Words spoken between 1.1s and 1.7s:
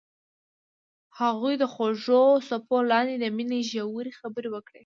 هغوی د